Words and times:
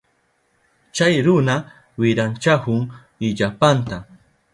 Chay 0.95 1.15
runa 1.25 1.55
wiranchahun 1.99 2.81
illapanta. 3.29 3.97